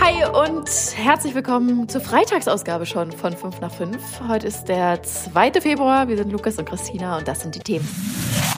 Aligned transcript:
Hi 0.00 0.24
und 0.24 0.68
herzlich 0.96 1.34
willkommen 1.34 1.88
zur 1.88 2.00
Freitagsausgabe 2.00 2.86
schon 2.86 3.10
von 3.10 3.36
5 3.36 3.60
nach 3.60 3.72
5. 3.72 4.20
Heute 4.28 4.46
ist 4.46 4.64
der 4.64 5.02
2. 5.02 5.60
Februar. 5.60 6.08
Wir 6.08 6.16
sind 6.16 6.30
Lukas 6.30 6.56
und 6.58 6.68
Christina 6.68 7.18
und 7.18 7.26
das 7.26 7.40
sind 7.40 7.54
die 7.54 7.60
Themen. 7.60 7.86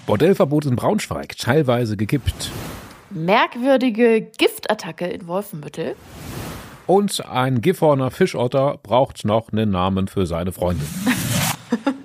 Bordellverbot 0.07 0.67
in 0.67 0.77
Braunschweig, 0.77 1.37
teilweise 1.39 1.97
gekippt. 1.97 2.51
Merkwürdige 3.11 4.21
Giftattacke 4.37 5.07
in 5.07 5.27
Wolfenbüttel. 5.27 5.97
Und 6.87 7.25
ein 7.27 7.61
Gifhorner 7.61 8.11
Fischotter 8.11 8.79
braucht 8.83 9.25
noch 9.25 9.51
einen 9.51 9.71
Namen 9.71 10.09
für 10.09 10.27
seine 10.27 10.53
Freundin. 10.53 10.87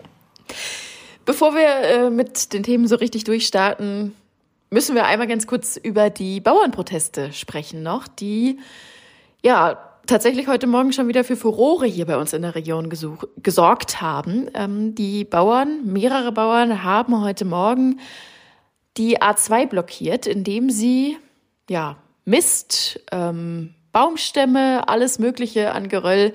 Bevor 1.26 1.54
wir 1.54 2.06
äh, 2.06 2.10
mit 2.10 2.54
den 2.54 2.64
Themen 2.64 2.88
so 2.88 2.96
richtig 2.96 3.24
durchstarten, 3.26 4.14
müssen 4.70 4.96
wir 4.96 5.06
einmal 5.06 5.28
ganz 5.28 5.48
kurz 5.48 5.78
über 5.78 6.10
die 6.10 6.40
Bauernproteste 6.40 7.34
sprechen 7.34 7.84
noch, 7.84 8.08
die 8.08 8.60
ja 9.46 9.78
tatsächlich 10.08 10.48
heute 10.48 10.66
Morgen 10.66 10.92
schon 10.92 11.08
wieder 11.08 11.24
für 11.24 11.36
Furore 11.36 11.86
hier 11.86 12.08
bei 12.08 12.18
uns 12.18 12.34
in 12.34 12.42
der 12.42 12.56
Region 12.56 12.90
gesorgt 12.90 14.02
haben. 14.02 14.50
Ähm, 14.56 14.96
die 14.96 15.24
Bauern, 15.24 15.86
mehrere 15.86 16.32
Bauern 16.32 16.84
haben 16.84 17.22
heute 17.22 17.46
Morgen 17.46 18.00
die 18.98 19.22
A2 19.22 19.68
blockiert, 19.68 20.26
indem 20.26 20.72
sie 20.72 21.18
ja 21.70 21.98
Mist, 22.26 23.00
ähm, 23.12 23.76
Baumstämme, 23.92 24.90
alles 24.90 25.20
Mögliche 25.20 25.74
an 25.74 25.90
Geröll 25.90 26.34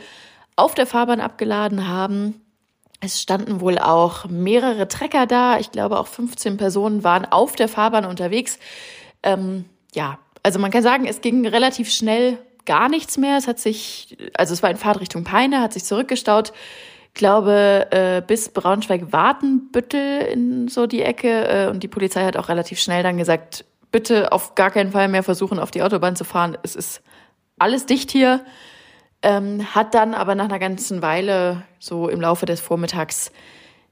auf 0.55 0.75
der 0.75 0.87
Fahrbahn 0.87 1.21
abgeladen 1.21 1.89
haben. 1.89 2.41
Es 3.01 3.21
standen 3.21 3.61
wohl 3.61 3.79
auch 3.79 4.27
mehrere 4.27 4.87
Trecker 4.87 5.27
da. 5.27 5.59
Ich 5.59 5.73
glaube, 5.73 5.99
auch 5.99 6.07
15 6.07 6.59
Personen 6.59 7.03
waren 7.03 7.25
auf 7.25 7.57
der 7.57 7.69
Fahrbahn 7.69 8.05
unterwegs. 8.05 8.61
Ähm, 9.25 9.65
ja, 9.95 10.19
also 10.45 10.61
man 10.61 10.71
kann 10.71 10.85
sagen, 10.85 11.07
es 11.07 11.21
ging 11.23 11.45
relativ 11.47 11.91
schnell 11.91 12.39
gar 12.67 12.89
nichts 12.89 13.19
mehr. 13.19 13.37
Es 13.37 13.47
hat 13.47 13.59
sich, 13.59 14.17
also 14.35 14.53
es 14.53 14.63
war 14.63 14.71
in 14.71 14.77
Fahrtrichtung 14.77 15.25
Peine, 15.25 15.61
hat 15.61 15.73
sich 15.73 15.85
zurückgestaut. 15.85 16.53
Glaube, 17.15 17.89
äh, 17.91 18.23
bis 18.25 18.51
Braunschweig-Wartenbüttel 18.51 20.23
in 20.33 20.69
so 20.69 20.87
die 20.87 21.03
Ecke. 21.03 21.49
Äh, 21.49 21.69
und 21.69 21.83
die 21.83 21.89
Polizei 21.89 22.25
hat 22.25 22.37
auch 22.37 22.49
relativ 22.49 22.79
schnell 22.79 23.03
dann 23.03 23.17
gesagt, 23.17 23.65
bitte 23.91 24.33
auf 24.33 24.55
gar 24.55 24.71
keinen 24.71 24.93
Fall 24.93 25.09
mehr 25.09 25.23
versuchen, 25.23 25.59
auf 25.59 25.71
die 25.71 25.83
Autobahn 25.83 26.17
zu 26.17 26.25
fahren. 26.25 26.57
Es 26.63 26.77
ist 26.77 27.03
alles 27.59 27.87
dicht 27.87 28.11
hier. 28.11 28.45
Ähm, 29.23 29.75
hat 29.75 29.95
dann 29.95 30.15
aber 30.15 30.35
nach 30.35 30.47
einer 30.47 30.59
ganzen 30.59 31.03
Weile, 31.03 31.63
so 31.79 32.09
im 32.09 32.21
Laufe 32.21 32.47
des 32.47 32.61
Vormittags, 32.61 33.33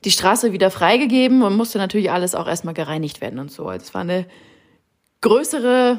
die 0.05 0.11
Straße 0.11 0.52
wieder 0.52 0.70
freigegeben 0.70 1.42
und 1.42 1.56
musste 1.56 1.78
natürlich 1.78 2.11
alles 2.11 2.34
auch 2.34 2.46
erstmal 2.46 2.74
gereinigt 2.74 3.20
werden 3.20 3.39
und 3.39 3.50
so. 3.50 3.66
Also 3.66 3.84
es 3.84 3.94
war 3.94 4.02
eine 4.02 4.27
größere, 5.20 5.98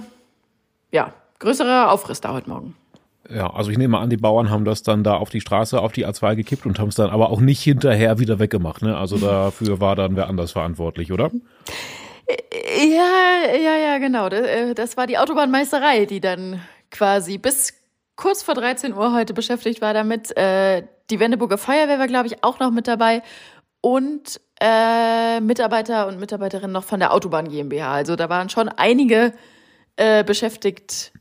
ja, 0.92 1.14
größerer 1.40 1.92
Aufriss 1.92 2.22
da 2.22 2.34
heute 2.34 2.50
Morgen. 2.50 2.76
Ja, 3.30 3.54
also 3.54 3.70
ich 3.70 3.78
nehme 3.78 4.00
an, 4.00 4.10
die 4.10 4.18
Bauern 4.18 4.50
haben 4.50 4.66
das 4.66 4.82
dann 4.82 5.04
da 5.04 5.16
auf 5.16 5.30
die 5.30 5.42
Straße, 5.42 5.80
auf 5.80 5.92
die 5.92 6.08
A2 6.08 6.36
gekippt 6.36 6.66
und 6.66 6.80
haben 6.80 6.90
es 6.90 6.96
dann 6.96 7.12
aber 7.12 7.30
auch 7.30 7.40
nicht 7.40 7.62
hinterher 7.62 8.18
wieder 8.18 8.40
weggemacht. 8.40 8.82
Ne? 8.82 8.98
Also 8.98 9.18
dafür 9.18 9.80
war 9.80 9.96
dann 9.96 10.16
wer 10.16 10.28
anders 10.28 10.52
verantwortlich, 10.52 11.12
oder? 11.12 11.30
Ja, 12.78 13.56
ja, 13.56 13.78
ja, 13.78 13.98
genau. 14.00 14.28
Äh, 14.28 14.74
das 14.74 14.98
war 14.98 15.06
die 15.06 15.18
Autobahnmeisterei, 15.18 16.06
die 16.06 16.20
dann 16.20 16.60
quasi 16.92 17.38
bis 17.38 17.74
kurz 18.16 18.44
vor 18.44 18.56
13 18.56 18.94
Uhr 18.94 19.14
heute 19.14 19.34
beschäftigt 19.34 19.82
war 19.82 19.94
damit. 19.94 20.36
Äh, 20.36 20.84
die 21.10 21.20
Wendeburger 21.20 21.58
Feuerwehr 21.58 22.00
war, 22.00 22.08
glaube 22.08 22.28
ich, 22.28 22.44
auch 22.44 22.60
noch 22.60 22.72
mit 22.72 22.88
dabei 22.88 23.22
und 23.82 24.42
äh, 24.60 25.40
Mitarbeiter 25.40 26.08
und 26.08 26.20
Mitarbeiterinnen 26.20 26.72
noch 26.72 26.84
von 26.84 27.00
der 27.00 27.14
Autobahn 27.14 27.48
GmbH. 27.48 27.92
Also 27.92 28.16
da 28.16 28.30
waren 28.30 28.50
schon 28.50 28.70
einige 28.70 29.34
äh, 29.96 30.24
beschäftigt, 30.24 31.14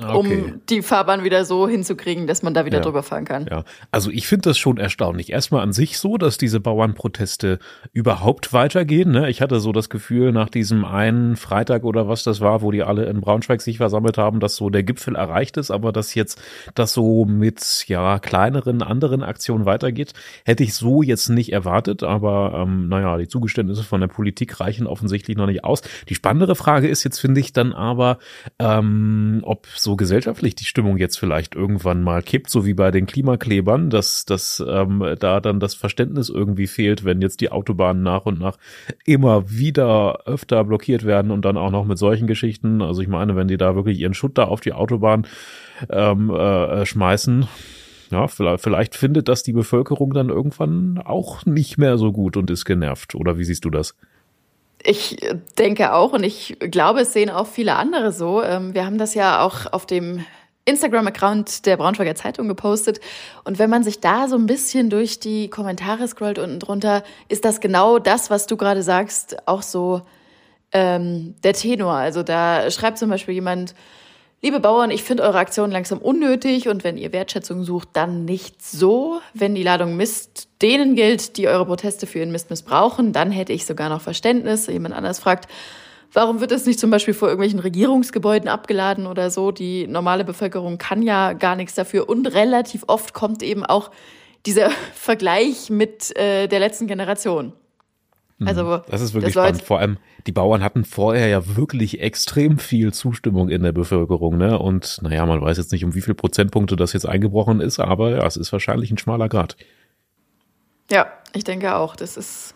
Okay. 0.00 0.16
um 0.16 0.60
die 0.68 0.82
Fahrbahn 0.82 1.24
wieder 1.24 1.44
so 1.44 1.68
hinzukriegen, 1.68 2.26
dass 2.26 2.42
man 2.42 2.54
da 2.54 2.64
wieder 2.64 2.78
ja. 2.78 2.84
drüber 2.84 3.02
fahren 3.02 3.24
kann. 3.24 3.46
Ja, 3.50 3.64
also 3.90 4.10
ich 4.10 4.26
finde 4.26 4.50
das 4.50 4.58
schon 4.58 4.78
erstaunlich. 4.78 5.30
Erstmal 5.30 5.62
an 5.62 5.72
sich 5.72 5.98
so, 5.98 6.16
dass 6.16 6.38
diese 6.38 6.60
Bauernproteste 6.60 7.58
überhaupt 7.92 8.52
weitergehen. 8.52 9.10
Ne? 9.10 9.28
Ich 9.28 9.42
hatte 9.42 9.60
so 9.60 9.72
das 9.72 9.90
Gefühl, 9.90 10.32
nach 10.32 10.48
diesem 10.48 10.84
einen 10.84 11.36
Freitag 11.36 11.84
oder 11.84 12.08
was 12.08 12.22
das 12.22 12.40
war, 12.40 12.62
wo 12.62 12.70
die 12.70 12.82
alle 12.82 13.04
in 13.06 13.20
Braunschweig 13.20 13.60
sich 13.60 13.78
versammelt 13.78 14.18
haben, 14.18 14.40
dass 14.40 14.56
so 14.56 14.70
der 14.70 14.82
Gipfel 14.82 15.16
erreicht 15.16 15.56
ist, 15.56 15.70
aber 15.70 15.92
dass 15.92 16.14
jetzt 16.14 16.40
das 16.74 16.92
so 16.92 17.24
mit 17.24 17.84
ja 17.86 18.18
kleineren 18.18 18.82
anderen 18.82 19.22
Aktionen 19.22 19.66
weitergeht, 19.66 20.12
hätte 20.44 20.62
ich 20.62 20.74
so 20.74 21.02
jetzt 21.02 21.28
nicht 21.28 21.52
erwartet. 21.52 22.02
Aber 22.02 22.54
ähm, 22.56 22.88
naja, 22.88 23.16
die 23.18 23.28
Zugeständnisse 23.28 23.82
von 23.82 24.00
der 24.00 24.08
Politik 24.08 24.60
reichen 24.60 24.86
offensichtlich 24.86 25.36
noch 25.36 25.46
nicht 25.46 25.64
aus. 25.64 25.82
Die 26.08 26.14
spannendere 26.14 26.54
Frage 26.54 26.88
ist 26.88 27.04
jetzt, 27.04 27.18
finde 27.18 27.40
ich, 27.40 27.52
dann 27.52 27.72
aber, 27.72 28.18
ähm, 28.58 29.40
ob 29.44 29.66
so 29.82 29.96
gesellschaftlich 29.96 30.54
die 30.54 30.64
Stimmung 30.64 30.96
jetzt 30.96 31.18
vielleicht 31.18 31.54
irgendwann 31.54 32.02
mal 32.02 32.22
kippt, 32.22 32.50
so 32.50 32.64
wie 32.66 32.74
bei 32.74 32.90
den 32.90 33.06
Klimaklebern, 33.06 33.90
dass, 33.90 34.24
dass 34.24 34.64
ähm, 34.66 35.16
da 35.18 35.40
dann 35.40 35.60
das 35.60 35.74
Verständnis 35.74 36.28
irgendwie 36.28 36.66
fehlt, 36.66 37.04
wenn 37.04 37.20
jetzt 37.20 37.40
die 37.40 37.50
Autobahnen 37.50 38.02
nach 38.02 38.26
und 38.26 38.38
nach 38.38 38.56
immer 39.04 39.50
wieder 39.50 40.26
öfter 40.26 40.64
blockiert 40.64 41.04
werden 41.04 41.30
und 41.30 41.44
dann 41.44 41.56
auch 41.56 41.70
noch 41.70 41.84
mit 41.84 41.98
solchen 41.98 42.26
Geschichten. 42.26 42.82
Also 42.82 43.02
ich 43.02 43.08
meine, 43.08 43.36
wenn 43.36 43.48
die 43.48 43.56
da 43.56 43.74
wirklich 43.74 43.98
ihren 43.98 44.14
Schutt 44.14 44.38
da 44.38 44.44
auf 44.44 44.60
die 44.60 44.72
Autobahn 44.72 45.26
ähm, 45.90 46.30
äh, 46.30 46.86
schmeißen, 46.86 47.48
ja, 48.10 48.28
vielleicht, 48.28 48.62
vielleicht 48.62 48.94
findet 48.94 49.28
das 49.28 49.42
die 49.42 49.54
Bevölkerung 49.54 50.12
dann 50.12 50.28
irgendwann 50.28 50.98
auch 51.02 51.46
nicht 51.46 51.78
mehr 51.78 51.96
so 51.96 52.12
gut 52.12 52.36
und 52.36 52.50
ist 52.50 52.66
genervt. 52.66 53.14
Oder 53.14 53.38
wie 53.38 53.44
siehst 53.44 53.64
du 53.64 53.70
das? 53.70 53.96
Ich 54.84 55.16
denke 55.58 55.92
auch 55.94 56.12
und 56.12 56.24
ich 56.24 56.56
glaube, 56.58 57.00
es 57.00 57.12
sehen 57.12 57.30
auch 57.30 57.46
viele 57.46 57.76
andere 57.76 58.12
so. 58.12 58.42
Ähm, 58.42 58.74
wir 58.74 58.84
haben 58.84 58.98
das 58.98 59.14
ja 59.14 59.44
auch 59.44 59.72
auf 59.72 59.86
dem 59.86 60.24
Instagram-Account 60.64 61.66
der 61.66 61.76
Braunschweiger 61.76 62.14
Zeitung 62.14 62.48
gepostet. 62.48 63.00
Und 63.44 63.58
wenn 63.58 63.70
man 63.70 63.82
sich 63.82 64.00
da 64.00 64.28
so 64.28 64.36
ein 64.36 64.46
bisschen 64.46 64.90
durch 64.90 65.18
die 65.18 65.50
Kommentare 65.50 66.06
scrollt 66.06 66.38
unten 66.38 66.60
drunter, 66.60 67.02
ist 67.28 67.44
das 67.44 67.60
genau 67.60 67.98
das, 67.98 68.30
was 68.30 68.46
du 68.46 68.56
gerade 68.56 68.82
sagst, 68.82 69.46
auch 69.46 69.62
so 69.62 70.02
ähm, 70.72 71.34
der 71.42 71.54
Tenor. 71.54 71.94
Also 71.94 72.22
da 72.22 72.70
schreibt 72.70 72.98
zum 72.98 73.10
Beispiel 73.10 73.34
jemand, 73.34 73.74
Liebe 74.44 74.58
Bauern, 74.58 74.90
ich 74.90 75.04
finde 75.04 75.22
eure 75.22 75.38
Aktion 75.38 75.70
langsam 75.70 75.98
unnötig 75.98 76.66
und 76.68 76.82
wenn 76.82 76.96
ihr 76.96 77.12
Wertschätzung 77.12 77.62
sucht, 77.62 77.90
dann 77.92 78.24
nicht 78.24 78.60
so. 78.60 79.20
Wenn 79.34 79.54
die 79.54 79.62
Ladung 79.62 79.96
Mist 79.96 80.48
denen 80.60 80.96
gilt, 80.96 81.36
die 81.36 81.46
eure 81.46 81.64
Proteste 81.64 82.08
für 82.08 82.18
ihren 82.18 82.32
Mist 82.32 82.50
missbrauchen, 82.50 83.12
dann 83.12 83.30
hätte 83.30 83.52
ich 83.52 83.66
sogar 83.66 83.88
noch 83.88 84.00
Verständnis. 84.00 84.66
Jemand 84.66 84.96
anders 84.96 85.20
fragt, 85.20 85.48
warum 86.12 86.40
wird 86.40 86.50
es 86.50 86.66
nicht 86.66 86.80
zum 86.80 86.90
Beispiel 86.90 87.14
vor 87.14 87.28
irgendwelchen 87.28 87.60
Regierungsgebäuden 87.60 88.48
abgeladen 88.48 89.06
oder 89.06 89.30
so? 89.30 89.52
Die 89.52 89.86
normale 89.86 90.24
Bevölkerung 90.24 90.76
kann 90.76 91.02
ja 91.02 91.34
gar 91.34 91.54
nichts 91.54 91.76
dafür 91.76 92.08
und 92.08 92.26
relativ 92.26 92.82
oft 92.88 93.14
kommt 93.14 93.44
eben 93.44 93.64
auch 93.64 93.92
dieser 94.44 94.70
Vergleich 94.94 95.70
mit 95.70 96.16
äh, 96.16 96.48
der 96.48 96.58
letzten 96.58 96.88
Generation. 96.88 97.52
Mhm. 98.42 98.48
Also, 98.48 98.82
das 98.88 99.00
ist 99.00 99.14
wirklich 99.14 99.34
das 99.34 99.44
spannend. 99.44 99.62
Vor 99.62 99.78
allem, 99.78 99.98
die 100.26 100.32
Bauern 100.32 100.62
hatten 100.62 100.84
vorher 100.84 101.28
ja 101.28 101.56
wirklich 101.56 102.00
extrem 102.00 102.58
viel 102.58 102.92
Zustimmung 102.92 103.48
in 103.48 103.62
der 103.62 103.72
Bevölkerung, 103.72 104.36
ne? 104.36 104.58
Und 104.58 104.98
naja, 105.02 105.24
man 105.26 105.40
weiß 105.40 105.56
jetzt 105.56 105.72
nicht, 105.72 105.84
um 105.84 105.94
wie 105.94 106.00
viel 106.00 106.14
Prozentpunkte 106.14 106.76
das 106.76 106.92
jetzt 106.92 107.06
eingebrochen 107.06 107.60
ist, 107.60 107.80
aber 107.80 108.10
ja, 108.10 108.26
es 108.26 108.36
ist 108.36 108.52
wahrscheinlich 108.52 108.90
ein 108.90 108.98
schmaler 108.98 109.28
Grad. 109.28 109.56
Ja, 110.90 111.06
ich 111.32 111.44
denke 111.44 111.74
auch. 111.74 111.96
Das 111.96 112.16
ist, 112.16 112.54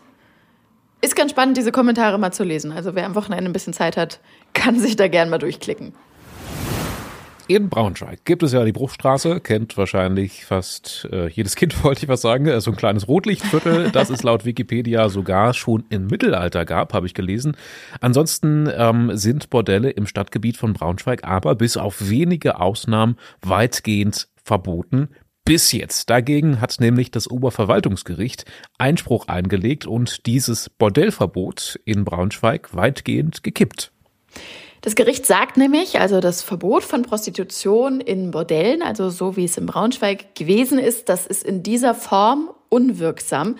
ist 1.01 1.15
ganz 1.15 1.31
spannend, 1.31 1.57
diese 1.57 1.71
Kommentare 1.71 2.17
mal 2.17 2.31
zu 2.31 2.43
lesen. 2.43 2.71
Also 2.71 2.95
wer 2.95 3.05
am 3.05 3.15
Wochenende 3.15 3.49
ein 3.49 3.53
bisschen 3.53 3.73
Zeit 3.73 3.97
hat, 3.97 4.19
kann 4.53 4.79
sich 4.79 4.95
da 4.95 5.07
gern 5.07 5.29
mal 5.29 5.39
durchklicken. 5.39 5.93
In 7.49 7.69
Braunschweig 7.69 8.25
gibt 8.25 8.43
es 8.43 8.51
ja 8.51 8.65
die 8.65 8.73
Bruchstraße, 8.73 9.39
kennt 9.39 9.77
wahrscheinlich 9.77 10.43
fast 10.43 11.07
äh, 11.13 11.29
jedes 11.29 11.55
Kind, 11.55 11.81
wollte 11.83 12.03
ich 12.03 12.09
was 12.09 12.21
sagen, 12.21 12.59
so 12.59 12.71
ein 12.71 12.75
kleines 12.75 13.07
Rotlichtviertel, 13.07 13.89
das 13.89 14.09
es 14.09 14.21
laut 14.21 14.43
Wikipedia 14.43 15.07
sogar 15.07 15.53
schon 15.53 15.85
im 15.89 16.07
Mittelalter 16.07 16.65
gab, 16.65 16.93
habe 16.93 17.05
ich 17.05 17.13
gelesen. 17.13 17.55
Ansonsten 18.01 18.69
ähm, 18.75 19.11
sind 19.15 19.49
Bordelle 19.49 19.91
im 19.91 20.07
Stadtgebiet 20.07 20.57
von 20.57 20.73
Braunschweig 20.73 21.23
aber 21.23 21.55
bis 21.55 21.77
auf 21.77 22.09
wenige 22.09 22.59
Ausnahmen 22.59 23.15
weitgehend 23.41 24.27
verboten. 24.43 25.07
Bis 25.45 25.71
jetzt. 25.71 26.09
Dagegen 26.09 26.59
hat 26.59 26.75
nämlich 26.81 27.11
das 27.11 27.29
Oberverwaltungsgericht 27.29 28.43
Einspruch 28.77 29.29
eingelegt 29.29 29.85
und 29.85 30.25
dieses 30.25 30.69
Bordellverbot 30.69 31.79
in 31.85 32.03
Braunschweig 32.03 32.75
weitgehend 32.75 33.41
gekippt. 33.41 33.93
Das 34.81 34.95
Gericht 34.95 35.25
sagt 35.25 35.57
nämlich, 35.57 35.99
also 35.99 36.19
das 36.19 36.41
Verbot 36.41 36.83
von 36.83 37.01
Prostitution 37.01 37.99
in 37.99 38.31
Bordellen, 38.31 38.81
also 38.81 39.09
so 39.09 39.35
wie 39.35 39.45
es 39.45 39.57
in 39.57 39.65
Braunschweig 39.65 40.35
gewesen 40.35 40.77
ist, 40.79 41.09
das 41.09 41.25
ist 41.25 41.43
in 41.43 41.63
dieser 41.63 41.95
Form 41.95 42.49
unwirksam. 42.69 43.55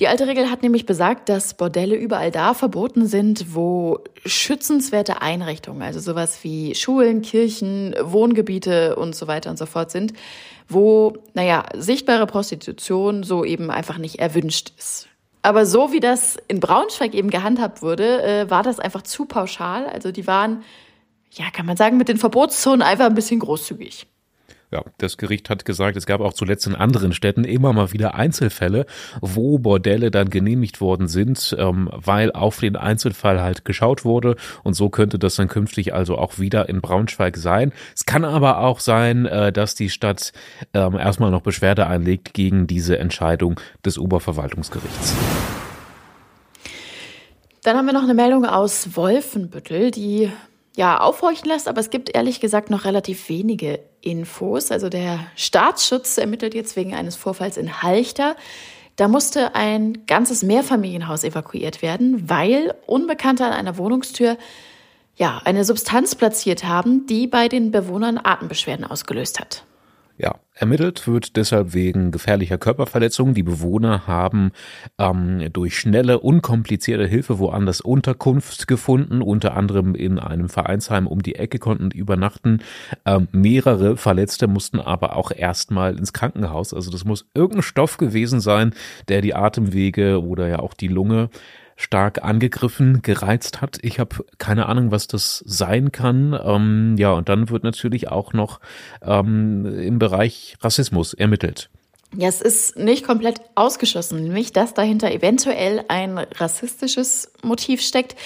Die 0.00 0.06
alte 0.06 0.28
Regel 0.28 0.48
hat 0.48 0.62
nämlich 0.62 0.86
besagt, 0.86 1.28
dass 1.28 1.54
Bordelle 1.54 1.96
überall 1.96 2.30
da 2.30 2.54
verboten 2.54 3.06
sind, 3.06 3.54
wo 3.54 3.98
schützenswerte 4.24 5.22
Einrichtungen, 5.22 5.82
also 5.82 5.98
sowas 5.98 6.38
wie 6.42 6.76
Schulen, 6.76 7.20
Kirchen, 7.22 7.96
Wohngebiete 8.00 8.94
und 8.94 9.16
so 9.16 9.26
weiter 9.26 9.50
und 9.50 9.58
so 9.58 9.66
fort 9.66 9.90
sind, 9.90 10.12
wo, 10.68 11.14
naja, 11.34 11.64
sichtbare 11.74 12.26
Prostitution 12.26 13.24
so 13.24 13.44
eben 13.44 13.72
einfach 13.72 13.98
nicht 13.98 14.20
erwünscht 14.20 14.72
ist. 14.78 15.07
Aber 15.42 15.66
so 15.66 15.92
wie 15.92 16.00
das 16.00 16.36
in 16.48 16.60
Braunschweig 16.60 17.14
eben 17.14 17.30
gehandhabt 17.30 17.82
wurde, 17.82 18.22
äh, 18.22 18.50
war 18.50 18.62
das 18.62 18.80
einfach 18.80 19.02
zu 19.02 19.24
pauschal. 19.24 19.86
Also 19.86 20.12
die 20.12 20.26
waren, 20.26 20.62
ja, 21.30 21.50
kann 21.50 21.66
man 21.66 21.76
sagen, 21.76 21.96
mit 21.96 22.08
den 22.08 22.18
Verbotszonen 22.18 22.82
einfach 22.82 23.06
ein 23.06 23.14
bisschen 23.14 23.40
großzügig. 23.40 24.06
Ja, 24.70 24.84
das 24.98 25.16
Gericht 25.16 25.48
hat 25.48 25.64
gesagt, 25.64 25.96
es 25.96 26.04
gab 26.04 26.20
auch 26.20 26.34
zuletzt 26.34 26.66
in 26.66 26.74
anderen 26.74 27.14
Städten 27.14 27.44
immer 27.44 27.72
mal 27.72 27.94
wieder 27.94 28.14
Einzelfälle, 28.14 28.84
wo 29.22 29.58
Bordelle 29.58 30.10
dann 30.10 30.28
genehmigt 30.28 30.82
worden 30.82 31.08
sind, 31.08 31.56
ähm, 31.58 31.88
weil 31.90 32.32
auf 32.32 32.60
den 32.60 32.76
Einzelfall 32.76 33.40
halt 33.40 33.64
geschaut 33.64 34.04
wurde. 34.04 34.36
Und 34.64 34.74
so 34.74 34.90
könnte 34.90 35.18
das 35.18 35.36
dann 35.36 35.48
künftig 35.48 35.94
also 35.94 36.18
auch 36.18 36.38
wieder 36.38 36.68
in 36.68 36.82
Braunschweig 36.82 37.38
sein. 37.38 37.72
Es 37.96 38.04
kann 38.04 38.26
aber 38.26 38.58
auch 38.60 38.80
sein, 38.80 39.24
äh, 39.24 39.52
dass 39.52 39.74
die 39.74 39.88
Stadt 39.88 40.34
ähm, 40.74 40.98
erstmal 40.98 41.30
noch 41.30 41.40
Beschwerde 41.40 41.86
einlegt 41.86 42.34
gegen 42.34 42.66
diese 42.66 42.98
Entscheidung 42.98 43.58
des 43.86 43.98
Oberverwaltungsgerichts. 43.98 45.14
Dann 47.62 47.74
haben 47.74 47.86
wir 47.86 47.94
noch 47.94 48.02
eine 48.02 48.14
Meldung 48.14 48.44
aus 48.44 48.96
Wolfenbüttel, 48.96 49.92
die 49.92 50.30
ja 50.76 51.00
aufhorchen 51.00 51.48
lässt, 51.48 51.68
aber 51.68 51.80
es 51.80 51.88
gibt 51.88 52.14
ehrlich 52.14 52.40
gesagt 52.40 52.68
noch 52.68 52.84
relativ 52.84 53.30
wenige 53.30 53.80
Infos. 54.00 54.70
Also 54.70 54.88
der 54.88 55.20
Staatsschutz 55.36 56.18
ermittelt 56.18 56.54
jetzt 56.54 56.76
wegen 56.76 56.94
eines 56.94 57.16
Vorfalls 57.16 57.56
in 57.56 57.82
Halchter. 57.82 58.36
Da 58.96 59.06
musste 59.06 59.54
ein 59.54 60.06
ganzes 60.06 60.42
Mehrfamilienhaus 60.42 61.22
evakuiert 61.24 61.82
werden, 61.82 62.28
weil 62.28 62.74
Unbekannte 62.86 63.44
an 63.44 63.52
einer 63.52 63.78
Wohnungstür 63.78 64.36
ja, 65.16 65.40
eine 65.44 65.64
Substanz 65.64 66.14
platziert 66.14 66.64
haben, 66.64 67.06
die 67.06 67.26
bei 67.26 67.48
den 67.48 67.70
Bewohnern 67.70 68.20
Atembeschwerden 68.22 68.84
ausgelöst 68.84 69.40
hat. 69.40 69.64
Ermittelt 70.58 71.06
wird 71.06 71.36
deshalb 71.36 71.72
wegen 71.72 72.10
gefährlicher 72.10 72.58
Körperverletzungen. 72.58 73.32
Die 73.32 73.44
Bewohner 73.44 74.08
haben 74.08 74.50
ähm, 74.98 75.52
durch 75.52 75.78
schnelle, 75.78 76.18
unkomplizierte 76.18 77.06
Hilfe 77.06 77.38
woanders 77.38 77.80
Unterkunft 77.80 78.66
gefunden, 78.66 79.22
unter 79.22 79.56
anderem 79.56 79.94
in 79.94 80.18
einem 80.18 80.48
Vereinsheim 80.48 81.06
um 81.06 81.22
die 81.22 81.36
Ecke 81.36 81.60
konnten 81.60 81.92
übernachten. 81.92 82.58
Ähm, 83.06 83.28
mehrere 83.30 83.96
Verletzte 83.96 84.48
mussten 84.48 84.80
aber 84.80 85.14
auch 85.14 85.30
erstmal 85.30 85.96
ins 85.96 86.12
Krankenhaus. 86.12 86.74
Also 86.74 86.90
das 86.90 87.04
muss 87.04 87.30
irgendein 87.34 87.62
Stoff 87.62 87.96
gewesen 87.96 88.40
sein, 88.40 88.74
der 89.06 89.20
die 89.20 89.36
Atemwege 89.36 90.20
oder 90.20 90.48
ja 90.48 90.58
auch 90.58 90.74
die 90.74 90.88
Lunge 90.88 91.30
stark 91.78 92.24
angegriffen, 92.24 93.02
gereizt 93.02 93.60
hat. 93.60 93.78
Ich 93.82 94.00
habe 94.00 94.26
keine 94.38 94.66
Ahnung, 94.66 94.90
was 94.90 95.06
das 95.06 95.44
sein 95.46 95.92
kann. 95.92 96.38
Ähm, 96.44 96.96
ja, 96.98 97.12
und 97.12 97.28
dann 97.28 97.50
wird 97.50 97.62
natürlich 97.62 98.08
auch 98.08 98.32
noch 98.32 98.58
ähm, 99.00 99.64
im 99.64 100.00
Bereich 100.00 100.56
Rassismus 100.60 101.14
ermittelt. 101.14 101.70
Ja, 102.16 102.26
es 102.26 102.42
ist 102.42 102.76
nicht 102.76 103.04
komplett 103.04 103.40
ausgeschlossen, 103.54 104.24
nämlich 104.24 104.52
dass 104.52 104.74
dahinter 104.74 105.12
eventuell 105.12 105.84
ein 105.86 106.18
rassistisches 106.18 107.30
Motiv 107.42 107.80
steckt. 107.80 108.16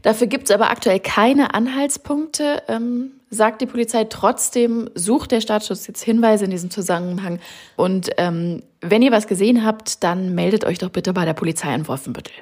Dafür 0.00 0.26
gibt 0.26 0.44
es 0.44 0.50
aber 0.50 0.70
aktuell 0.70 1.00
keine 1.00 1.52
Anhaltspunkte, 1.52 2.62
ähm, 2.68 3.10
sagt 3.28 3.60
die 3.60 3.66
Polizei. 3.66 4.04
Trotzdem 4.04 4.88
sucht 4.94 5.32
der 5.32 5.42
Staatsschutz 5.42 5.86
jetzt 5.86 6.02
Hinweise 6.02 6.46
in 6.46 6.50
diesem 6.50 6.70
Zusammenhang. 6.70 7.40
Und 7.76 8.08
ähm, 8.16 8.62
wenn 8.80 9.02
ihr 9.02 9.12
was 9.12 9.26
gesehen 9.26 9.66
habt, 9.66 10.02
dann 10.02 10.34
meldet 10.34 10.64
euch 10.64 10.78
doch 10.78 10.90
bitte 10.90 11.12
bei 11.12 11.26
der 11.26 11.34
Polizei 11.34 11.74
in 11.74 11.86
Wolfenbüttel 11.86 12.32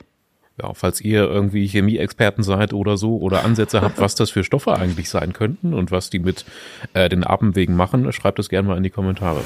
ja, 0.63 0.73
falls 0.75 1.01
ihr 1.01 1.25
irgendwie 1.25 1.67
Chemieexperten 1.67 2.45
seid 2.45 2.73
oder 2.73 2.97
so 2.97 3.17
oder 3.17 3.45
Ansätze 3.45 3.81
habt, 3.81 4.01
was 4.01 4.15
das 4.15 4.31
für 4.31 4.45
Stoffe 4.45 4.75
eigentlich 4.75 5.09
sein 5.11 5.33
könnten 5.33 5.75
und 5.75 5.91
was 5.91 6.11
die 6.11 6.21
mit 6.21 6.45
äh, 6.93 7.09
den 7.09 7.27
Atemwegen 7.27 7.75
machen, 7.75 8.11
schreibt 8.13 8.39
es 8.39 8.49
gerne 8.49 8.69
mal 8.69 8.77
in 8.77 8.85
die 8.85 8.91
Kommentare. 8.91 9.41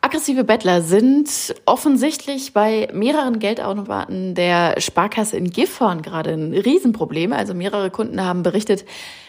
Aggressive 0.00 0.44
Bettler 0.44 0.80
sind 0.80 1.54
offensichtlich 1.66 2.52
bei 2.52 2.88
mehreren 2.92 3.40
Geldautomaten 3.40 4.36
der 4.36 4.80
Sparkasse 4.80 5.36
in 5.36 5.50
Gifhorn 5.50 6.02
gerade 6.02 6.30
ein 6.30 6.54
Riesenproblem. 6.54 7.32
Also 7.32 7.52
mehrere 7.52 7.90
Kunden 7.90 8.24
haben 8.24 8.44
berichtet, 8.44 8.84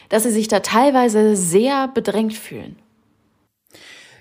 dass 0.10 0.24
sie 0.24 0.32
sich 0.32 0.48
da 0.48 0.60
teilweise 0.60 1.36
sehr 1.36 1.88
bedrängt 1.88 2.34
fühlen. 2.34 2.76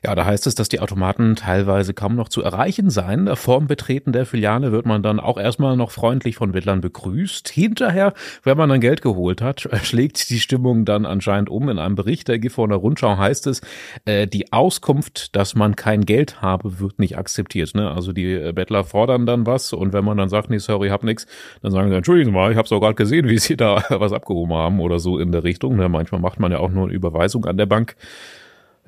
Ja, 0.04 0.14
da 0.14 0.24
heißt 0.24 0.46
es, 0.46 0.54
dass 0.54 0.68
die 0.68 0.80
Automaten 0.80 1.36
teilweise 1.36 1.94
kaum 1.94 2.14
noch 2.14 2.28
zu 2.28 2.42
erreichen 2.42 2.90
seien. 2.90 3.34
Vorm 3.36 3.66
Betreten 3.66 4.12
der 4.12 4.26
Filiale 4.26 4.72
wird 4.72 4.86
man 4.86 5.02
dann 5.02 5.20
auch 5.20 5.38
erstmal 5.38 5.76
noch 5.76 5.90
freundlich 5.90 6.36
von 6.36 6.52
Bettlern 6.52 6.80
begrüßt. 6.80 7.48
Hinterher, 7.48 8.14
wenn 8.44 8.56
man 8.56 8.68
dann 8.68 8.80
Geld 8.80 9.02
geholt 9.02 9.42
hat, 9.42 9.68
schlägt 9.82 10.30
die 10.30 10.40
Stimmung 10.40 10.84
dann 10.84 11.06
anscheinend 11.06 11.50
um. 11.50 11.68
In 11.68 11.78
einem 11.78 11.94
Bericht 11.94 12.28
der 12.28 12.38
Gifhorner 12.38 12.76
Rundschau 12.76 13.16
heißt 13.16 13.46
es, 13.46 13.60
äh, 14.04 14.26
die 14.26 14.52
Auskunft, 14.52 15.34
dass 15.34 15.54
man 15.54 15.76
kein 15.76 16.04
Geld 16.04 16.40
habe, 16.42 16.78
wird 16.80 16.98
nicht 16.98 17.18
akzeptiert. 17.18 17.74
Ne? 17.74 17.90
Also 17.90 18.12
die 18.12 18.52
Bettler 18.52 18.84
fordern 18.84 19.26
dann 19.26 19.46
was 19.46 19.72
und 19.72 19.92
wenn 19.92 20.04
man 20.04 20.16
dann 20.16 20.28
sagt, 20.28 20.50
nee, 20.50 20.58
sorry, 20.58 20.88
hab 20.88 21.02
nix, 21.02 21.26
dann 21.62 21.72
sagen 21.72 21.90
sie, 21.90 21.96
entschuldigen 21.96 22.30
Sie 22.30 22.32
mal, 22.32 22.50
ich 22.50 22.56
habe 22.56 22.68
auch 22.74 22.80
gerade 22.80 22.94
gesehen, 22.94 23.28
wie 23.28 23.38
Sie 23.38 23.56
da 23.56 23.82
was 23.88 24.12
abgehoben 24.12 24.52
haben 24.52 24.80
oder 24.80 24.98
so 24.98 25.18
in 25.18 25.32
der 25.32 25.44
Richtung. 25.44 25.76
Ne? 25.76 25.88
Manchmal 25.88 26.20
macht 26.20 26.40
man 26.40 26.52
ja 26.52 26.58
auch 26.58 26.70
nur 26.70 26.84
eine 26.84 26.92
Überweisung 26.92 27.44
an 27.46 27.56
der 27.56 27.66
Bank. 27.66 27.96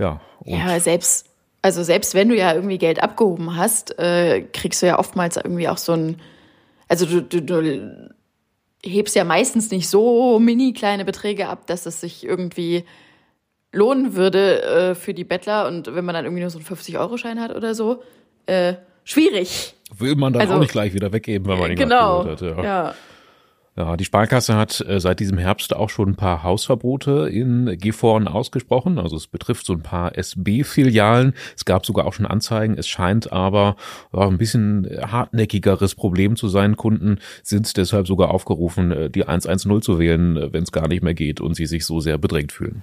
Ja, 0.00 0.20
ja, 0.44 0.80
selbst, 0.80 1.26
also 1.62 1.82
selbst 1.82 2.14
wenn 2.14 2.28
du 2.28 2.36
ja 2.36 2.54
irgendwie 2.54 2.78
Geld 2.78 3.02
abgehoben 3.02 3.56
hast, 3.56 3.98
äh, 3.98 4.42
kriegst 4.52 4.82
du 4.82 4.86
ja 4.86 4.98
oftmals 4.98 5.36
irgendwie 5.36 5.68
auch 5.68 5.78
so 5.78 5.92
ein, 5.92 6.20
also 6.88 7.06
du, 7.06 7.22
du, 7.22 7.42
du 7.42 8.10
hebst 8.84 9.14
ja 9.14 9.24
meistens 9.24 9.70
nicht 9.70 9.88
so 9.88 10.38
mini 10.38 10.72
kleine 10.72 11.04
Beträge 11.04 11.48
ab, 11.48 11.66
dass 11.66 11.86
es 11.86 12.00
sich 12.00 12.24
irgendwie 12.24 12.84
lohnen 13.72 14.14
würde 14.14 14.62
äh, 14.62 14.94
für 14.94 15.14
die 15.14 15.24
Bettler. 15.24 15.66
Und 15.68 15.94
wenn 15.94 16.04
man 16.04 16.14
dann 16.14 16.24
irgendwie 16.24 16.42
nur 16.42 16.50
so 16.50 16.58
einen 16.58 16.66
50-Euro-Schein 16.66 17.40
hat 17.40 17.54
oder 17.54 17.74
so, 17.74 18.02
äh, 18.46 18.74
schwierig. 19.04 19.74
Will 19.96 20.16
man 20.16 20.32
dann 20.32 20.42
also, 20.42 20.54
auch 20.54 20.60
nicht 20.60 20.72
gleich 20.72 20.92
wieder 20.94 21.12
weggeben, 21.12 21.46
wenn 21.48 21.58
man 21.58 21.70
ihn 21.70 21.76
genau, 21.76 22.24
hat. 22.24 22.40
Ja. 22.40 22.62
ja. 22.62 22.94
Ja, 23.80 23.96
die 23.96 24.04
Sparkasse 24.04 24.56
hat 24.56 24.84
äh, 24.86 25.00
seit 25.00 25.20
diesem 25.20 25.38
Herbst 25.38 25.74
auch 25.74 25.88
schon 25.88 26.10
ein 26.10 26.14
paar 26.14 26.42
Hausverbote 26.42 27.30
in 27.32 27.78
Gifhorn 27.78 28.28
ausgesprochen. 28.28 28.98
Also 28.98 29.16
es 29.16 29.26
betrifft 29.26 29.64
so 29.64 29.72
ein 29.72 29.80
paar 29.80 30.18
SB-Filialen. 30.18 31.32
Es 31.56 31.64
gab 31.64 31.86
sogar 31.86 32.04
auch 32.04 32.12
schon 32.12 32.26
Anzeigen. 32.26 32.76
Es 32.76 32.86
scheint 32.86 33.32
aber 33.32 33.76
ja, 34.12 34.28
ein 34.28 34.36
bisschen 34.36 34.86
hartnäckigeres 35.00 35.94
Problem 35.94 36.36
zu 36.36 36.50
sein. 36.50 36.76
Kunden 36.76 37.20
sind 37.42 37.74
deshalb 37.78 38.06
sogar 38.06 38.32
aufgerufen, 38.32 38.92
äh, 38.92 39.08
die 39.08 39.24
110 39.26 39.80
zu 39.80 39.98
wählen, 39.98 40.36
äh, 40.36 40.52
wenn 40.52 40.64
es 40.64 40.72
gar 40.72 40.86
nicht 40.86 41.02
mehr 41.02 41.14
geht 41.14 41.40
und 41.40 41.54
sie 41.54 41.64
sich 41.64 41.86
so 41.86 42.00
sehr 42.00 42.18
bedrängt 42.18 42.52
fühlen. 42.52 42.82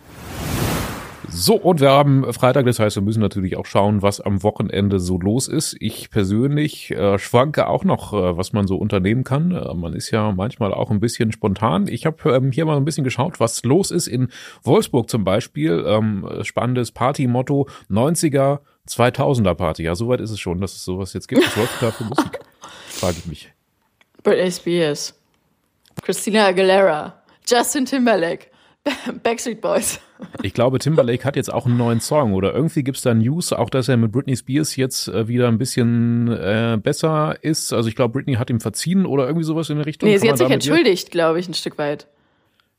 So, 1.30 1.56
und 1.56 1.82
wir 1.82 1.90
haben 1.90 2.32
Freitag, 2.34 2.66
das 2.66 2.80
heißt, 2.80 2.96
wir 2.96 3.04
müssen 3.04 3.20
natürlich 3.20 3.58
auch 3.58 3.66
schauen, 3.66 4.02
was 4.02 4.22
am 4.22 4.44
Wochenende 4.44 5.00
so 5.00 5.20
los 5.20 5.48
ist. 5.48 5.76
Ich 5.80 6.10
persönlich 6.10 6.92
äh, 6.92 7.20
schwanke 7.20 7.68
auch 7.68 7.84
noch, 7.84 8.14
äh, 8.14 8.38
was 8.38 8.54
man 8.54 8.66
so 8.66 8.78
unternehmen 8.78 9.24
kann. 9.24 9.52
Äh, 9.52 9.74
man 9.74 9.94
ist 9.94 10.10
ja 10.12 10.32
manchmal 10.32 10.74
auch 10.74 10.90
ein 10.90 11.00
bisschen 11.00 11.32
spontan. 11.32 11.88
Ich 11.88 12.06
habe 12.06 12.32
ähm, 12.32 12.52
hier 12.52 12.66
mal 12.66 12.78
ein 12.78 12.86
bisschen 12.86 13.04
geschaut, 13.04 13.40
was 13.40 13.64
los 13.64 13.92
ist 13.92 14.08
in 14.08 14.30
Wolfsburg 14.64 15.10
zum 15.10 15.26
Beispiel. 15.26 15.84
Ähm, 15.86 16.28
spannendes 16.44 16.92
Party-Motto 16.92 17.68
90er, 17.90 18.60
2000er 18.88 19.54
Party. 19.54 19.84
Ja, 19.84 19.96
soweit 19.96 20.22
ist 20.22 20.32
es 20.32 20.40
schon, 20.40 20.62
dass 20.62 20.76
es 20.76 20.86
sowas 20.86 21.14
jetzt 21.14 21.28
gibt. 21.28 21.46
Was 21.46 21.56
läuft 21.58 21.82
da 21.82 21.92
für 21.92 22.06
Musik? 22.06 22.40
Frage 22.88 23.18
ich 23.20 23.26
mich. 23.26 23.52
Britney 24.24 24.52
Spears, 24.52 25.14
Christina 26.02 26.48
Aguilera, 26.48 27.22
Justin 27.46 27.86
Timberlake. 27.86 28.48
Backstreet 29.24 29.62
Boys. 29.62 30.00
Ich 30.42 30.54
glaube, 30.54 30.80
Timberlake 30.80 31.24
hat 31.24 31.36
jetzt 31.36 31.54
auch 31.54 31.66
einen 31.66 31.78
neuen 31.78 32.00
Song 32.00 32.34
oder 32.34 32.54
irgendwie 32.54 32.84
gibt 32.84 32.98
es 32.98 33.04
da 33.04 33.14
News, 33.14 33.54
auch 33.54 33.70
dass 33.70 33.88
er 33.88 33.98
mit 33.98 34.12
Britney 34.12 34.36
Spears 34.36 34.76
jetzt 34.76 35.08
äh, 35.08 35.28
wieder 35.28 35.48
ein 35.48 35.58
bisschen 35.58 36.28
äh, 36.30 36.78
besser 36.82 37.38
ist. 37.42 37.74
Also 37.74 37.90
ich 37.90 37.96
glaube, 37.96 38.14
Britney 38.14 38.36
hat 38.36 38.50
ihm 38.50 38.60
verziehen 38.60 39.06
oder 39.06 39.28
irgendwie 39.28 39.46
sowas 39.46 39.70
in 39.70 39.78
der 39.78 39.86
Richtung. 39.86 40.10
Nee, 40.10 40.16
Kann 40.16 40.22
sie 40.22 40.30
hat 40.30 40.38
sich 40.38 40.50
entschuldigt, 40.50 41.12
glaube 41.12 41.40
ich, 41.40 41.48
ein 41.48 41.54
Stück 41.54 41.78
weit. 41.78 42.08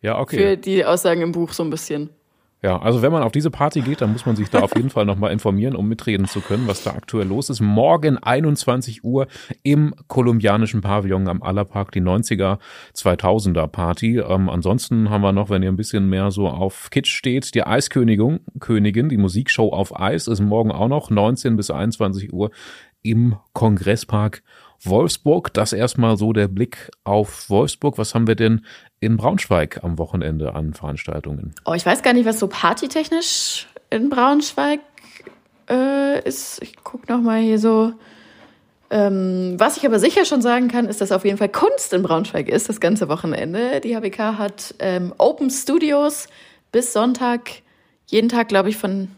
Ja, 0.00 0.18
okay. 0.18 0.36
Für 0.36 0.56
die 0.56 0.84
Aussagen 0.84 1.22
im 1.22 1.32
Buch 1.32 1.52
so 1.52 1.62
ein 1.62 1.70
bisschen. 1.70 2.10
Ja, 2.60 2.80
also 2.80 3.02
wenn 3.02 3.12
man 3.12 3.22
auf 3.22 3.30
diese 3.30 3.52
Party 3.52 3.82
geht, 3.82 4.00
dann 4.00 4.12
muss 4.12 4.26
man 4.26 4.34
sich 4.34 4.50
da 4.50 4.60
auf 4.60 4.74
jeden 4.74 4.90
Fall 4.90 5.04
nochmal 5.04 5.30
informieren, 5.30 5.76
um 5.76 5.86
mitreden 5.86 6.26
zu 6.26 6.40
können, 6.40 6.66
was 6.66 6.82
da 6.82 6.90
aktuell 6.90 7.28
los 7.28 7.50
ist. 7.50 7.60
Morgen 7.60 8.18
21 8.18 9.04
Uhr 9.04 9.28
im 9.62 9.94
kolumbianischen 10.08 10.80
Pavillon 10.80 11.28
am 11.28 11.40
Allerpark, 11.40 11.92
die 11.92 12.00
90er 12.00 12.58
2000er 12.96 13.68
Party. 13.68 14.18
Ähm, 14.18 14.48
ansonsten 14.48 15.08
haben 15.08 15.22
wir 15.22 15.30
noch, 15.30 15.50
wenn 15.50 15.62
ihr 15.62 15.70
ein 15.70 15.76
bisschen 15.76 16.08
mehr 16.08 16.32
so 16.32 16.48
auf 16.48 16.90
Kitsch 16.90 17.12
steht, 17.12 17.54
die 17.54 17.62
Eiskönigin, 17.62 18.40
Königin, 18.58 19.08
die 19.08 19.18
Musikshow 19.18 19.72
auf 19.72 19.98
Eis 19.98 20.26
ist 20.26 20.40
morgen 20.40 20.72
auch 20.72 20.88
noch 20.88 21.10
19 21.10 21.54
bis 21.56 21.70
21 21.70 22.32
Uhr 22.32 22.50
im 23.02 23.36
Kongresspark 23.52 24.42
Wolfsburg. 24.82 25.52
Das 25.54 25.72
erstmal 25.72 26.16
so 26.16 26.32
der 26.32 26.48
Blick 26.48 26.90
auf 27.04 27.48
Wolfsburg. 27.50 27.98
Was 27.98 28.14
haben 28.14 28.26
wir 28.26 28.36
denn 28.36 28.64
in 29.00 29.16
Braunschweig 29.16 29.82
am 29.82 29.98
Wochenende 29.98 30.54
an 30.54 30.74
Veranstaltungen? 30.74 31.54
Oh, 31.64 31.74
ich 31.74 31.84
weiß 31.84 32.02
gar 32.02 32.12
nicht, 32.12 32.26
was 32.26 32.38
so 32.38 32.48
partytechnisch 32.48 33.66
in 33.90 34.08
Braunschweig 34.10 34.80
äh, 35.68 36.22
ist. 36.26 36.62
Ich 36.62 36.76
gucke 36.82 37.12
noch 37.12 37.20
mal 37.20 37.40
hier 37.40 37.58
so. 37.58 37.92
Ähm, 38.90 39.54
was 39.58 39.76
ich 39.76 39.84
aber 39.84 39.98
sicher 39.98 40.24
schon 40.24 40.40
sagen 40.40 40.68
kann, 40.68 40.86
ist, 40.86 41.00
dass 41.00 41.12
auf 41.12 41.24
jeden 41.24 41.36
Fall 41.36 41.50
Kunst 41.50 41.92
in 41.92 42.02
Braunschweig 42.02 42.48
ist, 42.48 42.68
das 42.68 42.80
ganze 42.80 43.08
Wochenende. 43.08 43.80
Die 43.80 43.94
HBK 43.94 44.38
hat 44.38 44.74
ähm, 44.78 45.12
Open 45.18 45.50
Studios 45.50 46.28
bis 46.72 46.92
Sonntag, 46.94 47.50
jeden 48.06 48.30
Tag, 48.30 48.48
glaube 48.48 48.70
ich, 48.70 48.78
von 48.78 49.08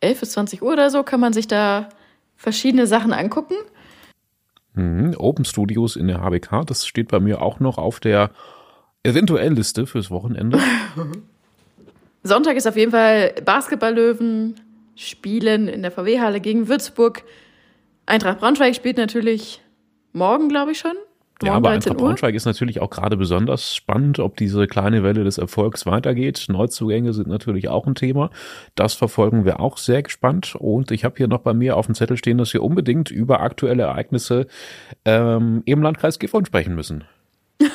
11 0.00 0.20
bis 0.20 0.32
20 0.32 0.62
Uhr 0.62 0.72
oder 0.72 0.90
so, 0.90 1.02
kann 1.02 1.20
man 1.20 1.32
sich 1.32 1.48
da 1.48 1.88
verschiedene 2.36 2.86
Sachen 2.86 3.14
angucken. 3.14 3.54
Mhm, 4.74 5.14
Open 5.16 5.44
Studios 5.44 5.96
in 5.96 6.08
der 6.08 6.20
HBK, 6.20 6.64
das 6.66 6.86
steht 6.86 7.08
bei 7.08 7.20
mir 7.20 7.42
auch 7.42 7.60
noch 7.60 7.78
auf 7.78 8.00
der 8.00 8.30
eventuell 9.02 9.52
Liste 9.52 9.86
fürs 9.86 10.10
Wochenende. 10.10 10.58
Sonntag 12.22 12.56
ist 12.56 12.66
auf 12.66 12.76
jeden 12.76 12.90
Fall 12.90 13.34
Basketball-Löwen 13.44 14.56
spielen 14.96 15.68
in 15.68 15.82
der 15.82 15.90
VW-Halle 15.90 16.40
gegen 16.40 16.68
Würzburg. 16.68 17.24
Eintracht 18.06 18.40
Braunschweig 18.40 18.74
spielt 18.74 18.96
natürlich 18.96 19.60
morgen, 20.12 20.48
glaube 20.48 20.72
ich 20.72 20.78
schon. 20.78 20.96
Ja, 21.42 21.54
aber 21.54 21.70
Eintracht 21.70 21.98
Braunschweig 21.98 22.34
ist 22.34 22.44
natürlich 22.44 22.80
auch 22.80 22.90
gerade 22.90 23.16
besonders 23.16 23.74
spannend, 23.74 24.20
ob 24.20 24.36
diese 24.36 24.66
kleine 24.68 25.02
Welle 25.02 25.24
des 25.24 25.38
Erfolgs 25.38 25.84
weitergeht. 25.84 26.46
Neuzugänge 26.48 27.12
sind 27.12 27.26
natürlich 27.28 27.68
auch 27.68 27.86
ein 27.86 27.96
Thema. 27.96 28.30
Das 28.76 28.94
verfolgen 28.94 29.44
wir 29.44 29.58
auch 29.58 29.76
sehr 29.76 30.02
gespannt. 30.02 30.54
Und 30.54 30.92
ich 30.92 31.04
habe 31.04 31.16
hier 31.16 31.26
noch 31.26 31.40
bei 31.40 31.52
mir 31.52 31.76
auf 31.76 31.86
dem 31.86 31.96
Zettel 31.96 32.16
stehen, 32.16 32.38
dass 32.38 32.54
wir 32.54 32.62
unbedingt 32.62 33.10
über 33.10 33.40
aktuelle 33.40 33.82
Ereignisse 33.82 34.46
ähm, 35.04 35.62
im 35.64 35.82
Landkreis 35.82 36.20
Gifhorn 36.20 36.46
sprechen 36.46 36.76
müssen. 36.76 37.04
ja, 37.60 37.68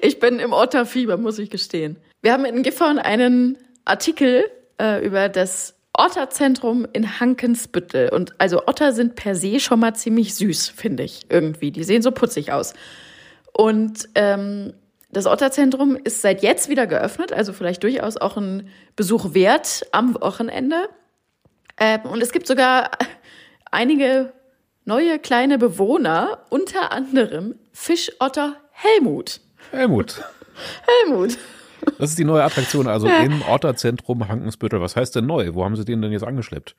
ich 0.00 0.18
bin 0.20 0.38
im 0.38 0.54
Otterfieber, 0.54 1.18
muss 1.18 1.38
ich 1.38 1.50
gestehen. 1.50 1.96
Wir 2.22 2.32
haben 2.32 2.46
in 2.46 2.62
Gifhorn 2.62 2.98
einen 2.98 3.58
Artikel 3.84 4.44
äh, 4.80 5.04
über 5.04 5.28
das 5.28 5.75
Otterzentrum 5.98 6.86
in 6.92 7.20
Hankensbüttel. 7.20 8.10
Und 8.10 8.34
also 8.38 8.66
Otter 8.66 8.92
sind 8.92 9.14
per 9.14 9.34
se 9.34 9.60
schon 9.60 9.80
mal 9.80 9.94
ziemlich 9.94 10.34
süß, 10.34 10.68
finde 10.68 11.02
ich 11.02 11.26
irgendwie. 11.28 11.70
Die 11.70 11.84
sehen 11.84 12.02
so 12.02 12.10
putzig 12.10 12.52
aus. 12.52 12.74
Und 13.52 14.08
ähm, 14.14 14.74
das 15.10 15.26
Otterzentrum 15.26 15.96
ist 15.96 16.20
seit 16.20 16.42
jetzt 16.42 16.68
wieder 16.68 16.86
geöffnet, 16.86 17.32
also 17.32 17.52
vielleicht 17.52 17.82
durchaus 17.82 18.16
auch 18.16 18.36
ein 18.36 18.68
Besuch 18.96 19.32
wert 19.34 19.86
am 19.92 20.14
Wochenende. 20.20 20.88
Ähm, 21.78 22.00
und 22.02 22.22
es 22.22 22.32
gibt 22.32 22.46
sogar 22.46 22.90
einige 23.70 24.32
neue 24.84 25.18
kleine 25.18 25.58
Bewohner, 25.58 26.44
unter 26.50 26.92
anderem 26.92 27.54
Fischotter 27.72 28.56
Helmut. 28.70 29.40
Helmut. 29.70 30.22
Helmut. 30.86 31.38
Das 31.98 32.10
ist 32.10 32.18
die 32.18 32.24
neue 32.24 32.44
Attraktion, 32.44 32.86
also 32.86 33.08
im 33.08 33.42
Otterzentrum 33.42 34.28
Hankensbüttel. 34.28 34.80
Was 34.80 34.96
heißt 34.96 35.16
denn 35.16 35.26
neu? 35.26 35.54
Wo 35.54 35.64
haben 35.64 35.76
sie 35.76 35.84
den 35.84 36.02
denn 36.02 36.12
jetzt 36.12 36.24
angeschleppt? 36.24 36.76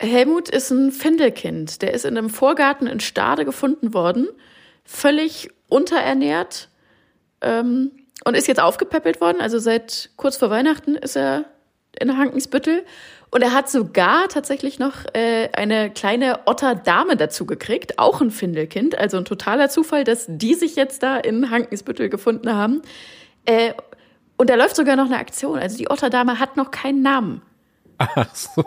Helmut 0.00 0.48
ist 0.48 0.70
ein 0.70 0.90
Findelkind. 0.90 1.82
Der 1.82 1.94
ist 1.94 2.04
in 2.04 2.16
einem 2.16 2.30
Vorgarten 2.30 2.86
in 2.86 3.00
Stade 3.00 3.44
gefunden 3.44 3.94
worden, 3.94 4.28
völlig 4.84 5.50
unterernährt 5.68 6.68
ähm, 7.40 7.92
und 8.24 8.34
ist 8.34 8.48
jetzt 8.48 8.60
aufgepäppelt 8.60 9.20
worden. 9.20 9.40
Also 9.40 9.58
seit 9.58 10.10
kurz 10.16 10.36
vor 10.36 10.50
Weihnachten 10.50 10.96
ist 10.96 11.16
er 11.16 11.44
in 11.98 12.16
Hankensbüttel. 12.16 12.84
Und 13.30 13.40
er 13.40 13.54
hat 13.54 13.70
sogar 13.70 14.28
tatsächlich 14.28 14.78
noch 14.78 15.06
äh, 15.14 15.48
eine 15.54 15.90
kleine 15.90 16.40
Otterdame 16.44 17.16
dazu 17.16 17.46
gekriegt, 17.46 17.98
auch 17.98 18.20
ein 18.20 18.30
Findelkind. 18.30 18.98
Also 18.98 19.16
ein 19.16 19.24
totaler 19.24 19.70
Zufall, 19.70 20.04
dass 20.04 20.26
die 20.28 20.54
sich 20.54 20.76
jetzt 20.76 21.02
da 21.02 21.16
in 21.16 21.50
Hankensbüttel 21.50 22.10
gefunden 22.10 22.52
haben. 22.52 22.82
Äh, 23.46 23.72
und 24.36 24.50
da 24.50 24.54
läuft 24.54 24.76
sogar 24.76 24.96
noch 24.96 25.06
eine 25.06 25.18
Aktion. 25.18 25.58
Also 25.58 25.76
die 25.78 25.90
Otterdame 25.90 26.38
hat 26.38 26.56
noch 26.56 26.70
keinen 26.70 27.02
Namen. 27.02 27.42
Ach 27.98 28.34
so. 28.34 28.64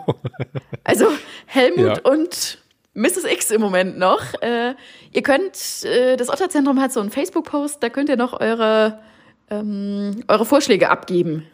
Also 0.84 1.06
Helmut 1.46 1.98
ja. 1.98 2.10
und 2.10 2.58
Mrs. 2.94 3.24
X 3.30 3.50
im 3.50 3.60
Moment 3.60 3.98
noch. 3.98 4.22
Äh, 4.40 4.74
ihr 5.12 5.22
könnt, 5.22 5.84
äh, 5.84 6.16
das 6.16 6.30
Otterzentrum 6.30 6.80
hat 6.80 6.92
so 6.92 7.00
einen 7.00 7.10
Facebook-Post, 7.10 7.82
da 7.82 7.90
könnt 7.90 8.08
ihr 8.08 8.16
noch 8.16 8.40
eure, 8.40 9.00
ähm, 9.50 10.22
eure 10.28 10.46
Vorschläge 10.46 10.88
abgeben. 10.88 11.44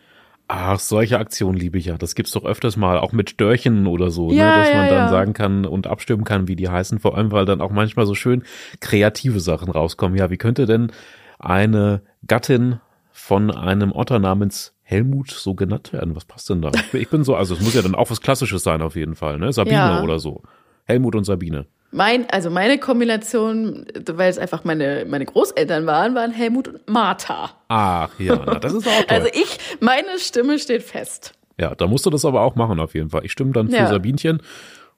Ach, 0.46 0.78
solche 0.78 1.18
Aktionen 1.18 1.58
liebe 1.58 1.78
ich 1.78 1.86
ja. 1.86 1.96
Das 1.96 2.14
gibt's 2.14 2.32
doch 2.32 2.44
öfters 2.44 2.76
mal, 2.76 2.98
auch 2.98 3.12
mit 3.12 3.30
Störchen 3.30 3.86
oder 3.86 4.10
so, 4.10 4.28
ne, 4.28 4.36
ja, 4.36 4.50
ne, 4.50 4.58
dass 4.58 4.68
ja, 4.68 4.76
man 4.76 4.88
dann 4.88 4.98
ja. 4.98 5.08
sagen 5.08 5.32
kann 5.32 5.66
und 5.66 5.86
abstimmen 5.86 6.24
kann, 6.24 6.46
wie 6.46 6.56
die 6.56 6.68
heißen. 6.68 6.98
Vor 6.98 7.16
allem, 7.16 7.32
weil 7.32 7.44
dann 7.44 7.60
auch 7.60 7.70
manchmal 7.70 8.06
so 8.06 8.14
schön 8.14 8.44
kreative 8.80 9.40
Sachen 9.40 9.70
rauskommen. 9.70 10.16
Ja, 10.16 10.30
wie 10.30 10.36
könnte 10.36 10.66
denn 10.66 10.92
eine 11.38 12.02
Gattin 12.26 12.80
von 13.12 13.50
einem 13.50 13.92
Otter 13.92 14.18
namens 14.18 14.74
Helmut 14.82 15.30
so 15.30 15.54
genannt 15.54 15.92
werden. 15.92 16.16
Was 16.16 16.24
passt 16.24 16.50
denn 16.50 16.62
da? 16.62 16.70
Ich 16.92 17.08
bin 17.08 17.24
so, 17.24 17.34
also 17.34 17.54
es 17.54 17.60
muss 17.60 17.74
ja 17.74 17.82
dann 17.82 17.94
auch 17.94 18.10
was 18.10 18.20
Klassisches 18.20 18.62
sein 18.62 18.82
auf 18.82 18.96
jeden 18.96 19.14
Fall, 19.14 19.38
ne? 19.38 19.52
Sabine 19.52 19.76
ja. 19.76 20.02
oder 20.02 20.18
so. 20.18 20.42
Helmut 20.84 21.14
und 21.14 21.24
Sabine. 21.24 21.66
Mein, 21.92 22.28
also 22.30 22.48
meine 22.48 22.78
Kombination, 22.78 23.86
weil 24.06 24.30
es 24.30 24.38
einfach 24.38 24.64
meine, 24.64 25.04
meine 25.06 25.26
Großeltern 25.26 25.86
waren, 25.86 26.14
waren 26.14 26.32
Helmut 26.32 26.68
und 26.68 26.88
Martha. 26.88 27.50
Ach 27.68 28.10
ja, 28.18 28.40
na, 28.44 28.58
das 28.58 28.72
ist 28.72 28.88
auch 28.88 28.92
toll. 29.06 29.06
Also 29.08 29.28
ich, 29.32 29.58
meine 29.80 30.18
Stimme 30.18 30.58
steht 30.58 30.82
fest. 30.82 31.34
Ja, 31.58 31.74
da 31.74 31.86
musst 31.86 32.06
du 32.06 32.10
das 32.10 32.24
aber 32.24 32.40
auch 32.40 32.54
machen 32.54 32.80
auf 32.80 32.94
jeden 32.94 33.10
Fall. 33.10 33.24
Ich 33.24 33.32
stimme 33.32 33.52
dann 33.52 33.68
für 33.68 33.76
ja. 33.76 33.86
Sabinchen 33.86 34.40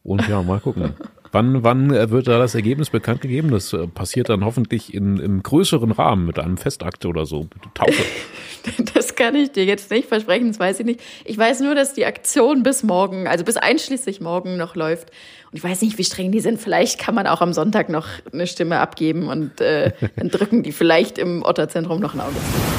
und 0.04 0.26
ja, 0.28 0.42
mal 0.42 0.60
gucken. 0.60 0.94
Wann, 1.34 1.64
wann 1.64 1.90
wird 1.90 2.28
da 2.28 2.38
das 2.38 2.54
Ergebnis 2.54 2.90
bekannt 2.90 3.20
gegeben? 3.20 3.50
Das 3.50 3.72
äh, 3.72 3.88
passiert 3.88 4.28
dann 4.28 4.44
hoffentlich 4.44 4.94
in, 4.94 5.18
im 5.18 5.42
größeren 5.42 5.90
Rahmen 5.90 6.26
mit 6.26 6.38
einem 6.38 6.56
Festakt 6.56 7.04
oder 7.06 7.26
so, 7.26 7.48
Taufe. 7.74 8.02
Das 8.94 9.14
kann 9.14 9.34
ich 9.34 9.52
dir 9.52 9.66
jetzt 9.66 9.90
nicht 9.90 10.08
versprechen, 10.08 10.48
das 10.48 10.58
weiß 10.58 10.80
ich 10.80 10.86
nicht. 10.86 11.00
Ich 11.26 11.36
weiß 11.36 11.60
nur, 11.60 11.74
dass 11.74 11.92
die 11.92 12.06
Aktion 12.06 12.62
bis 12.62 12.82
morgen, 12.82 13.26
also 13.26 13.44
bis 13.44 13.58
einschließlich 13.58 14.22
morgen 14.22 14.56
noch 14.56 14.74
läuft. 14.74 15.10
Ich 15.54 15.62
weiß 15.62 15.82
nicht, 15.82 15.96
wie 15.98 16.04
streng 16.04 16.32
die 16.32 16.40
sind. 16.40 16.60
Vielleicht 16.60 16.98
kann 16.98 17.14
man 17.14 17.28
auch 17.28 17.40
am 17.40 17.52
Sonntag 17.52 17.88
noch 17.88 18.08
eine 18.32 18.48
Stimme 18.48 18.80
abgeben 18.80 19.28
und 19.28 19.60
äh, 19.60 19.92
dann 20.16 20.28
drücken 20.28 20.64
die 20.64 20.72
vielleicht 20.72 21.16
im 21.16 21.44
Otterzentrum 21.44 22.00
noch 22.00 22.12
ein 22.12 22.20
Auge. 22.20 22.32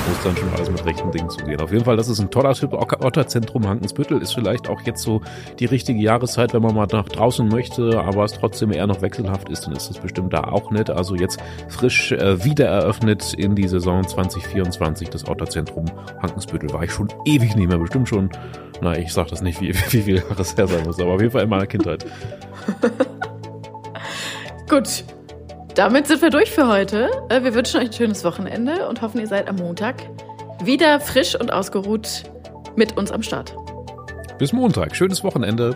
Muss 0.09 0.23
dann 0.25 0.35
schon 0.35 0.53
alles 0.53 0.69
mit 0.69 0.85
rechten 0.85 1.09
Dingen 1.09 1.29
zugehen. 1.29 1.61
Auf 1.61 1.71
jeden 1.71 1.85
Fall, 1.85 1.95
das 1.95 2.09
ist 2.09 2.19
ein 2.19 2.29
toller 2.29 2.53
Typ. 2.53 2.73
Otterzentrum 2.73 3.65
Hankensbüttel 3.65 4.21
ist 4.21 4.33
vielleicht 4.33 4.67
auch 4.67 4.81
jetzt 4.81 5.03
so 5.03 5.21
die 5.57 5.63
richtige 5.63 6.01
Jahreszeit, 6.01 6.53
wenn 6.53 6.63
man 6.63 6.75
mal 6.75 6.85
nach 6.91 7.07
draußen 7.07 7.47
möchte, 7.47 7.97
aber 7.97 8.25
es 8.25 8.33
trotzdem 8.33 8.73
eher 8.73 8.87
noch 8.87 9.01
wechselhaft 9.01 9.47
ist, 9.47 9.65
dann 9.65 9.73
ist 9.73 9.89
das 9.89 9.97
bestimmt 9.97 10.33
da 10.33 10.43
auch 10.43 10.69
nett. 10.69 10.89
Also 10.89 11.15
jetzt 11.15 11.39
frisch 11.69 12.11
äh, 12.11 12.43
wieder 12.43 12.65
eröffnet 12.67 13.33
in 13.35 13.55
die 13.55 13.69
Saison 13.69 14.05
2024 14.05 15.09
das 15.09 15.25
Otterzentrum 15.29 15.85
Hankensbüttel. 16.21 16.73
War 16.73 16.83
ich 16.83 16.91
schon 16.91 17.07
ewig 17.23 17.55
nicht 17.55 17.69
mehr, 17.69 17.77
bestimmt 17.77 18.09
schon, 18.09 18.29
na, 18.81 18.97
ich 18.97 19.13
sag 19.13 19.27
das 19.27 19.41
nicht, 19.41 19.61
wie, 19.61 19.69
wie 19.91 20.01
viel 20.01 20.17
Jahre 20.17 20.41
es 20.41 20.55
her 20.57 20.67
sein 20.67 20.83
muss, 20.85 20.99
aber 20.99 21.13
auf 21.13 21.21
jeden 21.21 21.31
Fall 21.31 21.43
in 21.43 21.49
meiner 21.49 21.67
Kindheit. 21.67 22.05
Gut. 24.69 25.03
Damit 25.75 26.07
sind 26.07 26.21
wir 26.21 26.29
durch 26.29 26.51
für 26.51 26.67
heute. 26.67 27.09
Äh, 27.29 27.43
wir 27.43 27.53
wünschen 27.53 27.81
euch 27.81 27.87
ein 27.87 27.93
schönes 27.93 28.23
Wochenende 28.23 28.87
und 28.87 29.01
hoffen, 29.01 29.19
ihr 29.19 29.27
seid 29.27 29.49
am 29.49 29.57
Montag 29.57 29.95
wieder 30.63 30.99
frisch 30.99 31.39
und 31.39 31.51
ausgeruht 31.51 32.23
mit 32.75 32.97
uns 32.97 33.11
am 33.11 33.21
Start. 33.21 33.55
Bis 34.37 34.53
Montag. 34.53 34.95
Schönes 34.95 35.23
Wochenende. 35.23 35.75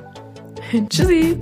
Tschüssi. 0.89 1.37